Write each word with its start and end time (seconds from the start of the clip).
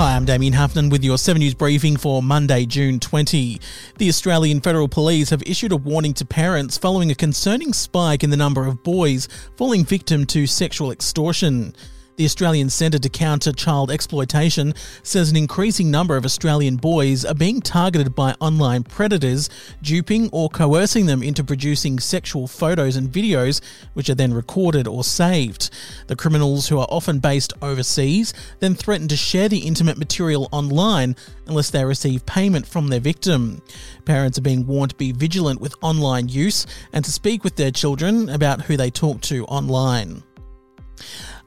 Hi, 0.00 0.16
I'm 0.16 0.24
Damien 0.24 0.54
Huffman 0.54 0.88
with 0.88 1.04
your 1.04 1.18
7 1.18 1.38
News 1.40 1.52
briefing 1.52 1.98
for 1.98 2.22
Monday, 2.22 2.64
June 2.64 3.00
20. 3.00 3.60
The 3.98 4.08
Australian 4.08 4.62
Federal 4.62 4.88
Police 4.88 5.28
have 5.28 5.42
issued 5.42 5.72
a 5.72 5.76
warning 5.76 6.14
to 6.14 6.24
parents 6.24 6.78
following 6.78 7.10
a 7.10 7.14
concerning 7.14 7.74
spike 7.74 8.24
in 8.24 8.30
the 8.30 8.36
number 8.38 8.64
of 8.64 8.82
boys 8.82 9.28
falling 9.58 9.84
victim 9.84 10.24
to 10.28 10.46
sexual 10.46 10.90
extortion. 10.90 11.74
The 12.20 12.26
Australian 12.26 12.68
Centre 12.68 12.98
to 12.98 13.08
Counter 13.08 13.50
Child 13.50 13.90
Exploitation 13.90 14.74
says 15.02 15.30
an 15.30 15.38
increasing 15.38 15.90
number 15.90 16.18
of 16.18 16.26
Australian 16.26 16.76
boys 16.76 17.24
are 17.24 17.32
being 17.32 17.62
targeted 17.62 18.14
by 18.14 18.34
online 18.40 18.82
predators, 18.82 19.48
duping 19.80 20.28
or 20.30 20.50
coercing 20.50 21.06
them 21.06 21.22
into 21.22 21.42
producing 21.42 21.98
sexual 21.98 22.46
photos 22.46 22.94
and 22.94 23.08
videos, 23.08 23.62
which 23.94 24.10
are 24.10 24.14
then 24.14 24.34
recorded 24.34 24.86
or 24.86 25.02
saved. 25.02 25.70
The 26.08 26.14
criminals, 26.14 26.68
who 26.68 26.78
are 26.78 26.86
often 26.90 27.20
based 27.20 27.54
overseas, 27.62 28.34
then 28.58 28.74
threaten 28.74 29.08
to 29.08 29.16
share 29.16 29.48
the 29.48 29.60
intimate 29.66 29.96
material 29.96 30.46
online 30.52 31.16
unless 31.46 31.70
they 31.70 31.86
receive 31.86 32.26
payment 32.26 32.66
from 32.66 32.88
their 32.88 33.00
victim. 33.00 33.62
Parents 34.04 34.36
are 34.36 34.42
being 34.42 34.66
warned 34.66 34.90
to 34.90 34.96
be 34.96 35.12
vigilant 35.12 35.62
with 35.62 35.74
online 35.80 36.28
use 36.28 36.66
and 36.92 37.02
to 37.02 37.10
speak 37.10 37.44
with 37.44 37.56
their 37.56 37.70
children 37.70 38.28
about 38.28 38.60
who 38.60 38.76
they 38.76 38.90
talk 38.90 39.22
to 39.22 39.46
online. 39.46 40.22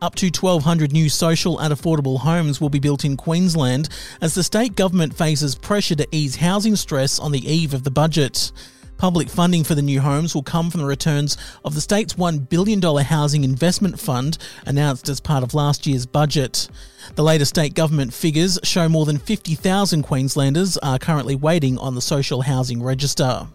Up 0.04 0.16
to 0.16 0.26
1,200 0.26 0.92
new 0.92 1.08
social 1.08 1.60
and 1.60 1.74
affordable 1.74 2.20
homes 2.20 2.60
will 2.60 2.68
be 2.68 2.78
built 2.78 3.06
in 3.06 3.16
Queensland 3.16 3.88
as 4.20 4.36
the 4.36 4.44
state 4.44 4.76
government 4.76 5.14
faces 5.14 5.56
pressure 5.56 5.96
to 5.96 6.06
ease 6.12 6.36
housing 6.36 6.76
stress 6.76 7.20
on 7.20 7.32
the 7.32 7.50
eve 7.50 7.74
of 7.74 7.86
the 7.86 7.90
budget. 7.90 8.52
Public 8.98 9.30
funding 9.30 9.64
for 9.64 9.76
the 9.76 9.82
new 9.82 10.02
homes 10.02 10.36
will 10.36 10.44
come 10.44 10.70
from 10.70 10.82
the 10.82 10.88
returns 10.88 11.38
of 11.64 11.74
the 11.74 11.80
state's 11.80 12.16
$1 12.16 12.50
billion 12.50 12.82
housing 12.82 13.46
investment 13.46 13.98
fund 13.98 14.38
announced 14.66 15.08
as 15.08 15.22
part 15.22 15.42
of 15.42 15.54
last 15.54 15.88
year's 15.88 16.06
budget. 16.06 16.68
The 17.16 17.24
latest 17.24 17.52
state 17.52 17.74
government 17.74 18.14
figures 18.14 18.60
show 18.62 18.90
more 18.90 19.06
than 19.06 19.20
50,000 19.20 20.04
Queenslanders 20.04 20.78
are 20.80 21.00
currently 21.00 21.36
waiting 21.36 21.78
on 21.78 21.96
the 21.96 22.02
social 22.02 22.42
housing 22.42 22.84
register. 22.84 23.48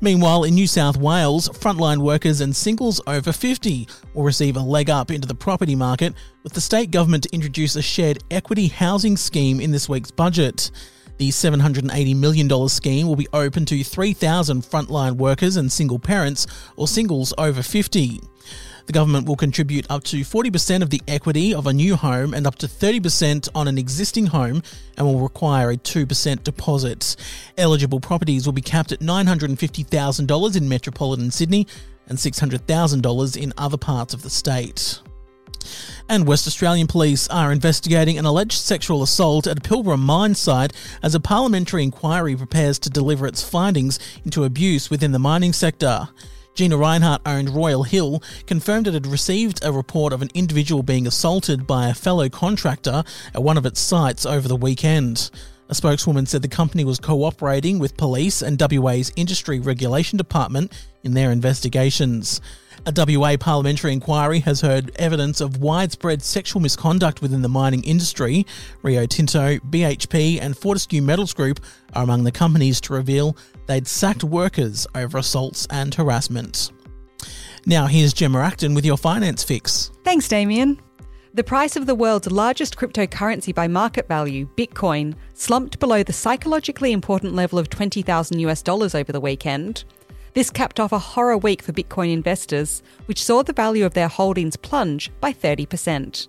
Meanwhile, 0.00 0.44
in 0.44 0.54
New 0.54 0.66
South 0.66 0.96
Wales, 0.96 1.48
frontline 1.48 1.98
workers 1.98 2.40
and 2.40 2.54
singles 2.54 3.00
over 3.06 3.32
50 3.32 3.88
will 4.14 4.24
receive 4.24 4.56
a 4.56 4.60
leg 4.60 4.90
up 4.90 5.10
into 5.10 5.28
the 5.28 5.34
property 5.34 5.74
market 5.74 6.14
with 6.42 6.52
the 6.52 6.60
state 6.60 6.90
government 6.90 7.24
to 7.24 7.34
introduce 7.34 7.76
a 7.76 7.82
shared 7.82 8.18
equity 8.30 8.68
housing 8.68 9.16
scheme 9.16 9.60
in 9.60 9.70
this 9.70 9.88
week's 9.88 10.10
budget. 10.10 10.70
The 11.18 11.30
$780 11.30 12.16
million 12.16 12.68
scheme 12.68 13.08
will 13.08 13.16
be 13.16 13.26
open 13.32 13.66
to 13.66 13.82
3,000 13.82 14.62
frontline 14.62 15.16
workers 15.16 15.56
and 15.56 15.70
single 15.70 15.98
parents 15.98 16.46
or 16.76 16.86
singles 16.86 17.34
over 17.36 17.60
50. 17.62 18.20
The 18.88 18.94
government 18.94 19.28
will 19.28 19.36
contribute 19.36 19.84
up 19.90 20.02
to 20.04 20.20
40% 20.20 20.80
of 20.80 20.88
the 20.88 21.02
equity 21.06 21.52
of 21.52 21.66
a 21.66 21.74
new 21.74 21.94
home 21.94 22.32
and 22.32 22.46
up 22.46 22.56
to 22.56 22.66
30% 22.66 23.50
on 23.54 23.68
an 23.68 23.76
existing 23.76 24.28
home 24.28 24.62
and 24.96 25.06
will 25.06 25.20
require 25.20 25.70
a 25.70 25.76
2% 25.76 26.42
deposit. 26.42 27.14
Eligible 27.58 28.00
properties 28.00 28.46
will 28.46 28.54
be 28.54 28.62
capped 28.62 28.90
at 28.90 29.00
$950,000 29.00 30.56
in 30.56 30.68
metropolitan 30.70 31.30
Sydney 31.30 31.66
and 32.06 32.16
$600,000 32.16 33.36
in 33.36 33.52
other 33.58 33.76
parts 33.76 34.14
of 34.14 34.22
the 34.22 34.30
state. 34.30 35.00
And 36.08 36.26
West 36.26 36.46
Australian 36.46 36.86
police 36.86 37.28
are 37.28 37.52
investigating 37.52 38.16
an 38.16 38.24
alleged 38.24 38.56
sexual 38.56 39.02
assault 39.02 39.46
at 39.46 39.58
a 39.58 39.60
Pilbara 39.60 39.98
mine 39.98 40.34
site 40.34 40.72
as 41.02 41.14
a 41.14 41.20
parliamentary 41.20 41.82
inquiry 41.82 42.34
prepares 42.34 42.78
to 42.78 42.88
deliver 42.88 43.26
its 43.26 43.46
findings 43.46 43.98
into 44.24 44.44
abuse 44.44 44.88
within 44.88 45.12
the 45.12 45.18
mining 45.18 45.52
sector. 45.52 46.08
Gina 46.58 46.76
Rinehart 46.76 47.20
owned 47.24 47.50
Roy 47.50 47.80
Hill 47.82 48.20
confirmed 48.48 48.88
it 48.88 48.94
had 48.94 49.06
received 49.06 49.64
a 49.64 49.70
report 49.70 50.12
of 50.12 50.22
an 50.22 50.30
individual 50.34 50.82
being 50.82 51.06
assaulted 51.06 51.68
by 51.68 51.88
a 51.88 51.94
fellow 51.94 52.28
contractor 52.28 53.04
at 53.32 53.44
one 53.44 53.56
of 53.56 53.64
its 53.64 53.78
sites 53.78 54.26
over 54.26 54.48
the 54.48 54.56
weekend. 54.56 55.30
A 55.70 55.74
spokeswoman 55.74 56.24
said 56.24 56.40
the 56.40 56.48
company 56.48 56.84
was 56.84 56.98
cooperating 56.98 57.78
with 57.78 57.96
police 57.98 58.40
and 58.40 58.58
WA's 58.58 59.12
Industry 59.16 59.60
Regulation 59.60 60.16
Department 60.16 60.72
in 61.02 61.12
their 61.12 61.30
investigations. 61.30 62.40
A 62.86 62.92
WA 62.96 63.36
parliamentary 63.36 63.92
inquiry 63.92 64.40
has 64.40 64.62
heard 64.62 64.92
evidence 64.96 65.42
of 65.42 65.58
widespread 65.58 66.22
sexual 66.22 66.62
misconduct 66.62 67.20
within 67.20 67.42
the 67.42 67.50
mining 67.50 67.84
industry. 67.84 68.46
Rio 68.82 69.04
Tinto, 69.04 69.58
BHP, 69.58 70.40
and 70.40 70.56
Fortescue 70.56 71.02
Metals 71.02 71.34
Group 71.34 71.60
are 71.92 72.04
among 72.04 72.24
the 72.24 72.32
companies 72.32 72.80
to 72.82 72.94
reveal 72.94 73.36
they'd 73.66 73.86
sacked 73.86 74.24
workers 74.24 74.86
over 74.94 75.18
assaults 75.18 75.66
and 75.68 75.94
harassment. 75.94 76.72
Now, 77.66 77.86
here's 77.86 78.14
Gemma 78.14 78.40
Acton 78.40 78.72
with 78.72 78.86
your 78.86 78.96
finance 78.96 79.44
fix. 79.44 79.90
Thanks, 80.02 80.28
Damien. 80.28 80.80
The 81.34 81.44
price 81.44 81.76
of 81.76 81.84
the 81.84 81.94
world's 81.94 82.30
largest 82.32 82.76
cryptocurrency 82.78 83.54
by 83.54 83.68
market 83.68 84.08
value, 84.08 84.48
Bitcoin, 84.56 85.14
slumped 85.34 85.78
below 85.78 86.02
the 86.02 86.12
psychologically 86.12 86.90
important 86.90 87.34
level 87.34 87.58
of 87.58 87.68
20,000 87.68 88.38
US 88.40 88.62
dollars 88.62 88.94
over 88.94 89.12
the 89.12 89.20
weekend. 89.20 89.84
This 90.32 90.48
capped 90.48 90.80
off 90.80 90.90
a 90.90 90.98
horror 90.98 91.36
week 91.36 91.60
for 91.60 91.72
Bitcoin 91.72 92.12
investors, 92.12 92.82
which 93.06 93.22
saw 93.22 93.42
the 93.42 93.52
value 93.52 93.84
of 93.84 93.92
their 93.92 94.08
holdings 94.08 94.56
plunge 94.56 95.10
by 95.20 95.32
30%. 95.32 96.28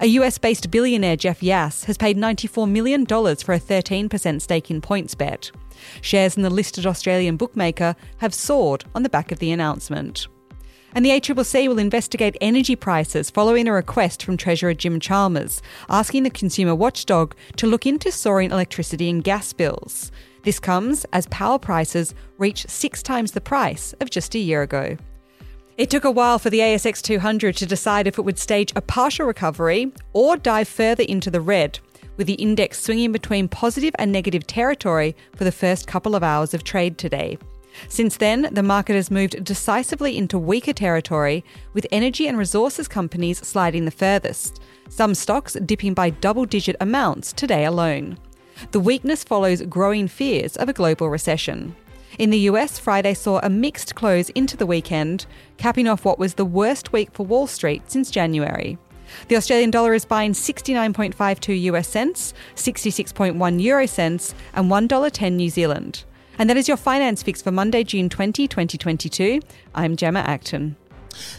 A 0.00 0.06
US 0.06 0.38
based 0.38 0.70
billionaire, 0.70 1.16
Jeff 1.16 1.42
Yass, 1.42 1.84
has 1.84 1.98
paid 1.98 2.16
$94 2.16 2.68
million 2.70 3.04
for 3.06 3.52
a 3.52 3.60
13% 3.60 4.40
stake 4.40 4.70
in 4.70 4.80
PointsBet. 4.80 5.50
Shares 6.00 6.36
in 6.36 6.42
the 6.42 6.50
listed 6.50 6.86
Australian 6.86 7.36
bookmaker 7.36 7.94
have 8.16 8.32
soared 8.32 8.84
on 8.94 9.02
the 9.02 9.10
back 9.10 9.30
of 9.30 9.40
the 9.40 9.52
announcement. 9.52 10.26
And 10.94 11.04
the 11.04 11.10
ACCC 11.10 11.68
will 11.68 11.78
investigate 11.78 12.36
energy 12.40 12.76
prices 12.76 13.30
following 13.30 13.66
a 13.66 13.72
request 13.72 14.22
from 14.22 14.36
Treasurer 14.36 14.74
Jim 14.74 15.00
Chalmers, 15.00 15.62
asking 15.88 16.22
the 16.22 16.30
consumer 16.30 16.74
watchdog 16.74 17.34
to 17.56 17.66
look 17.66 17.86
into 17.86 18.12
soaring 18.12 18.50
electricity 18.50 19.08
and 19.08 19.24
gas 19.24 19.52
bills. 19.52 20.12
This 20.42 20.58
comes 20.58 21.06
as 21.12 21.26
power 21.26 21.58
prices 21.58 22.14
reach 22.36 22.66
six 22.68 23.02
times 23.02 23.32
the 23.32 23.40
price 23.40 23.94
of 24.00 24.10
just 24.10 24.34
a 24.34 24.38
year 24.38 24.62
ago. 24.62 24.96
It 25.78 25.88
took 25.88 26.04
a 26.04 26.10
while 26.10 26.38
for 26.38 26.50
the 26.50 26.58
ASX 26.58 27.00
200 27.00 27.56
to 27.56 27.66
decide 27.66 28.06
if 28.06 28.18
it 28.18 28.22
would 28.22 28.38
stage 28.38 28.72
a 28.76 28.82
partial 28.82 29.26
recovery 29.26 29.92
or 30.12 30.36
dive 30.36 30.68
further 30.68 31.04
into 31.04 31.30
the 31.30 31.40
red, 31.40 31.78
with 32.18 32.26
the 32.26 32.34
index 32.34 32.82
swinging 32.82 33.12
between 33.12 33.48
positive 33.48 33.94
and 33.98 34.12
negative 34.12 34.46
territory 34.46 35.16
for 35.34 35.44
the 35.44 35.52
first 35.52 35.86
couple 35.86 36.14
of 36.14 36.22
hours 36.22 36.52
of 36.52 36.64
trade 36.64 36.98
today. 36.98 37.38
Since 37.88 38.16
then, 38.16 38.48
the 38.52 38.62
market 38.62 38.94
has 38.94 39.10
moved 39.10 39.42
decisively 39.44 40.16
into 40.16 40.38
weaker 40.38 40.72
territory, 40.72 41.44
with 41.72 41.86
energy 41.90 42.26
and 42.26 42.38
resources 42.38 42.88
companies 42.88 43.38
sliding 43.38 43.84
the 43.84 43.90
furthest, 43.90 44.60
some 44.88 45.14
stocks 45.14 45.54
dipping 45.54 45.94
by 45.94 46.10
double 46.10 46.44
digit 46.44 46.76
amounts 46.80 47.32
today 47.32 47.64
alone. 47.64 48.18
The 48.70 48.80
weakness 48.80 49.24
follows 49.24 49.62
growing 49.62 50.08
fears 50.08 50.56
of 50.56 50.68
a 50.68 50.72
global 50.72 51.08
recession. 51.08 51.74
In 52.18 52.30
the 52.30 52.40
US, 52.50 52.78
Friday 52.78 53.14
saw 53.14 53.40
a 53.42 53.48
mixed 53.48 53.94
close 53.94 54.28
into 54.30 54.56
the 54.56 54.66
weekend, 54.66 55.26
capping 55.56 55.88
off 55.88 56.04
what 56.04 56.18
was 56.18 56.34
the 56.34 56.44
worst 56.44 56.92
week 56.92 57.10
for 57.12 57.24
Wall 57.24 57.46
Street 57.46 57.90
since 57.90 58.10
January. 58.10 58.78
The 59.28 59.36
Australian 59.36 59.70
dollar 59.70 59.94
is 59.94 60.04
buying 60.04 60.32
69.52 60.32 61.62
US 61.62 61.88
cents, 61.88 62.34
66.1 62.54 63.62
euro 63.62 63.86
cents, 63.86 64.34
and 64.54 64.70
$1.10 64.70 65.32
New 65.32 65.50
Zealand. 65.50 66.04
And 66.38 66.50
that 66.50 66.56
is 66.56 66.68
your 66.68 66.76
finance 66.76 67.22
fix 67.22 67.42
for 67.42 67.50
Monday, 67.50 67.84
June 67.84 68.08
20, 68.08 68.48
2022. 68.48 69.40
I'm 69.74 69.96
Gemma 69.96 70.20
Acton. 70.20 70.76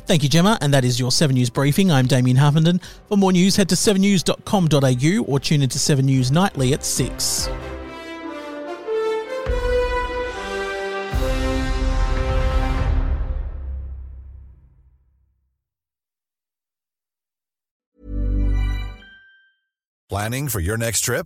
Thank 0.06 0.24
you, 0.24 0.30
Gemma, 0.30 0.58
and 0.62 0.74
that 0.74 0.86
is 0.86 1.00
your 1.00 1.12
7 1.12 1.34
News 1.34 1.50
briefing. 1.50 1.92
I'm 1.92 2.06
Damien 2.06 2.38
Huffenden. 2.38 2.82
For 3.10 3.18
more 3.18 3.32
news, 3.32 3.56
head 3.56 3.70
to 3.70 3.76
7news.com.au 3.76 5.24
or 5.32 5.40
tune 5.40 5.62
into 5.62 5.80
7 5.80 6.06
News 6.06 6.32
Nightly 6.32 6.74
at 6.74 6.84
6. 6.84 7.50
Planning 20.10 20.48
for 20.48 20.60
your 20.60 20.78
next 20.78 21.02
trip? 21.02 21.26